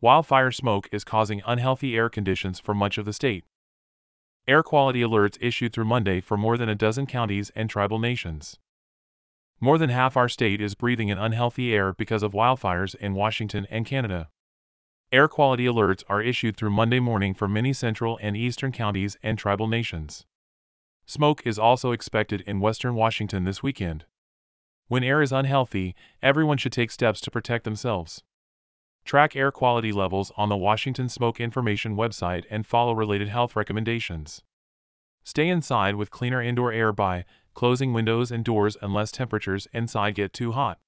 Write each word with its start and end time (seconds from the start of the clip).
Wildfire 0.00 0.52
smoke 0.52 0.88
is 0.92 1.02
causing 1.02 1.42
unhealthy 1.44 1.96
air 1.96 2.08
conditions 2.08 2.60
for 2.60 2.72
much 2.72 2.98
of 2.98 3.04
the 3.04 3.12
state. 3.12 3.44
Air 4.46 4.62
quality 4.62 5.00
alerts 5.00 5.36
issued 5.40 5.72
through 5.72 5.86
Monday 5.86 6.20
for 6.20 6.36
more 6.36 6.56
than 6.56 6.68
a 6.68 6.76
dozen 6.76 7.04
counties 7.04 7.50
and 7.56 7.68
tribal 7.68 7.98
nations. 7.98 8.60
More 9.60 9.76
than 9.76 9.90
half 9.90 10.16
our 10.16 10.28
state 10.28 10.60
is 10.60 10.76
breathing 10.76 11.08
in 11.08 11.18
unhealthy 11.18 11.74
air 11.74 11.92
because 11.92 12.22
of 12.22 12.30
wildfires 12.30 12.94
in 12.94 13.14
Washington 13.14 13.66
and 13.70 13.84
Canada. 13.84 14.28
Air 15.10 15.26
quality 15.26 15.64
alerts 15.64 16.04
are 16.08 16.22
issued 16.22 16.56
through 16.56 16.70
Monday 16.70 17.00
morning 17.00 17.34
for 17.34 17.48
many 17.48 17.72
central 17.72 18.20
and 18.22 18.36
eastern 18.36 18.70
counties 18.70 19.16
and 19.20 19.36
tribal 19.36 19.66
nations. 19.66 20.26
Smoke 21.06 21.44
is 21.44 21.58
also 21.58 21.90
expected 21.90 22.42
in 22.42 22.60
western 22.60 22.94
Washington 22.94 23.42
this 23.42 23.64
weekend. 23.64 24.04
When 24.86 25.02
air 25.02 25.22
is 25.22 25.32
unhealthy, 25.32 25.96
everyone 26.22 26.58
should 26.58 26.72
take 26.72 26.92
steps 26.92 27.20
to 27.22 27.32
protect 27.32 27.64
themselves. 27.64 28.22
Track 29.08 29.34
air 29.34 29.50
quality 29.50 29.90
levels 29.90 30.30
on 30.36 30.50
the 30.50 30.56
Washington 30.58 31.08
Smoke 31.08 31.40
Information 31.40 31.96
website 31.96 32.44
and 32.50 32.66
follow 32.66 32.92
related 32.92 33.28
health 33.28 33.56
recommendations. 33.56 34.42
Stay 35.24 35.48
inside 35.48 35.94
with 35.94 36.10
cleaner 36.10 36.42
indoor 36.42 36.72
air 36.72 36.92
by 36.92 37.24
closing 37.54 37.94
windows 37.94 38.30
and 38.30 38.44
doors 38.44 38.76
unless 38.82 39.10
temperatures 39.10 39.66
inside 39.72 40.14
get 40.14 40.34
too 40.34 40.52
hot. 40.52 40.78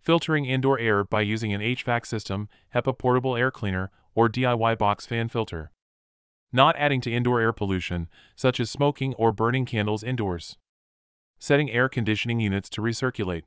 Filtering 0.00 0.44
indoor 0.44 0.76
air 0.80 1.04
by 1.04 1.20
using 1.20 1.52
an 1.52 1.60
HVAC 1.60 2.04
system, 2.04 2.48
HEPA 2.74 2.98
portable 2.98 3.36
air 3.36 3.52
cleaner, 3.52 3.92
or 4.16 4.28
DIY 4.28 4.76
box 4.76 5.06
fan 5.06 5.28
filter. 5.28 5.70
Not 6.52 6.74
adding 6.76 7.00
to 7.02 7.12
indoor 7.12 7.40
air 7.40 7.52
pollution, 7.52 8.08
such 8.34 8.58
as 8.58 8.72
smoking 8.72 9.14
or 9.14 9.30
burning 9.30 9.66
candles 9.66 10.02
indoors. 10.02 10.58
Setting 11.38 11.70
air 11.70 11.88
conditioning 11.88 12.40
units 12.40 12.68
to 12.70 12.80
recirculate. 12.80 13.44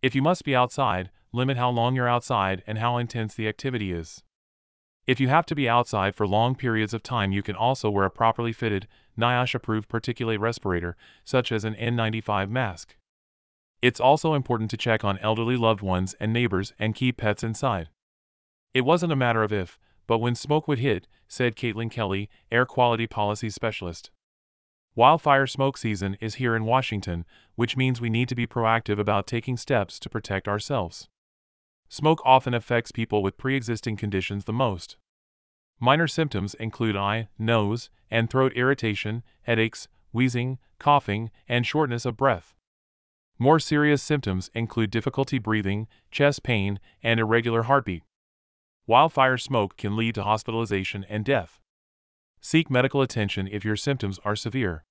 If 0.00 0.14
you 0.14 0.22
must 0.22 0.42
be 0.42 0.56
outside, 0.56 1.10
limit 1.32 1.56
how 1.56 1.70
long 1.70 1.94
you're 1.94 2.08
outside 2.08 2.62
and 2.66 2.78
how 2.78 2.96
intense 2.96 3.34
the 3.34 3.48
activity 3.48 3.92
is. 3.92 4.22
If 5.06 5.18
you 5.20 5.28
have 5.28 5.46
to 5.46 5.54
be 5.54 5.68
outside 5.68 6.14
for 6.14 6.26
long 6.26 6.54
periods 6.54 6.94
of 6.94 7.02
time, 7.02 7.32
you 7.32 7.42
can 7.42 7.56
also 7.56 7.90
wear 7.90 8.04
a 8.04 8.10
properly 8.10 8.52
fitted, 8.52 8.86
NIOSH 9.18 9.54
approved 9.54 9.88
particulate 9.88 10.38
respirator, 10.38 10.96
such 11.24 11.50
as 11.50 11.64
an 11.64 11.74
N95 11.74 12.50
mask. 12.50 12.96
It's 13.82 14.00
also 14.00 14.34
important 14.34 14.70
to 14.70 14.76
check 14.76 15.04
on 15.04 15.18
elderly 15.18 15.56
loved 15.56 15.80
ones 15.80 16.14
and 16.20 16.32
neighbors 16.32 16.74
and 16.78 16.94
keep 16.94 17.16
pets 17.16 17.42
inside. 17.42 17.88
It 18.74 18.82
wasn't 18.82 19.12
a 19.12 19.16
matter 19.16 19.42
of 19.42 19.52
if, 19.52 19.78
but 20.06 20.18
when 20.18 20.34
smoke 20.34 20.68
would 20.68 20.78
hit, 20.78 21.06
said 21.28 21.56
Caitlin 21.56 21.90
Kelly, 21.90 22.28
air 22.52 22.66
quality 22.66 23.06
policy 23.06 23.48
specialist. 23.48 24.10
Wildfire 24.94 25.46
smoke 25.46 25.78
season 25.78 26.16
is 26.20 26.34
here 26.34 26.56
in 26.56 26.64
Washington, 26.64 27.24
which 27.54 27.76
means 27.76 28.00
we 28.00 28.10
need 28.10 28.28
to 28.28 28.34
be 28.34 28.46
proactive 28.46 28.98
about 28.98 29.26
taking 29.26 29.56
steps 29.56 29.98
to 30.00 30.10
protect 30.10 30.48
ourselves. 30.48 31.08
Smoke 31.92 32.22
often 32.24 32.54
affects 32.54 32.92
people 32.92 33.20
with 33.20 33.36
pre 33.36 33.56
existing 33.56 33.96
conditions 33.96 34.44
the 34.44 34.52
most. 34.52 34.96
Minor 35.80 36.06
symptoms 36.06 36.54
include 36.54 36.96
eye, 36.96 37.28
nose, 37.36 37.90
and 38.10 38.30
throat 38.30 38.52
irritation, 38.54 39.24
headaches, 39.42 39.88
wheezing, 40.12 40.58
coughing, 40.78 41.32
and 41.48 41.66
shortness 41.66 42.04
of 42.04 42.16
breath. 42.16 42.54
More 43.40 43.58
serious 43.58 44.04
symptoms 44.04 44.50
include 44.54 44.92
difficulty 44.92 45.38
breathing, 45.40 45.88
chest 46.12 46.44
pain, 46.44 46.78
and 47.02 47.18
irregular 47.18 47.64
heartbeat. 47.64 48.04
Wildfire 48.86 49.38
smoke 49.38 49.76
can 49.76 49.96
lead 49.96 50.14
to 50.14 50.22
hospitalization 50.22 51.04
and 51.08 51.24
death. 51.24 51.58
Seek 52.40 52.70
medical 52.70 53.02
attention 53.02 53.48
if 53.50 53.64
your 53.64 53.76
symptoms 53.76 54.20
are 54.24 54.36
severe. 54.36 54.84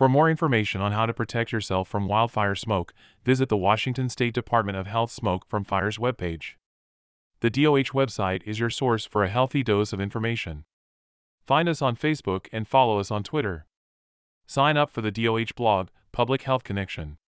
For 0.00 0.08
more 0.08 0.30
information 0.30 0.80
on 0.80 0.92
how 0.92 1.04
to 1.04 1.12
protect 1.12 1.52
yourself 1.52 1.86
from 1.86 2.08
wildfire 2.08 2.54
smoke, 2.54 2.94
visit 3.22 3.50
the 3.50 3.56
Washington 3.58 4.08
State 4.08 4.32
Department 4.32 4.78
of 4.78 4.86
Health 4.86 5.10
Smoke 5.10 5.44
from 5.46 5.62
Fires 5.62 5.98
webpage. 5.98 6.54
The 7.40 7.50
DOH 7.50 7.92
website 7.92 8.42
is 8.44 8.58
your 8.58 8.70
source 8.70 9.04
for 9.04 9.22
a 9.22 9.28
healthy 9.28 9.62
dose 9.62 9.92
of 9.92 10.00
information. 10.00 10.64
Find 11.46 11.68
us 11.68 11.82
on 11.82 11.96
Facebook 11.96 12.46
and 12.50 12.66
follow 12.66 12.98
us 12.98 13.10
on 13.10 13.22
Twitter. 13.22 13.66
Sign 14.46 14.78
up 14.78 14.90
for 14.90 15.02
the 15.02 15.10
DOH 15.10 15.52
blog, 15.54 15.88
Public 16.12 16.44
Health 16.44 16.64
Connection. 16.64 17.18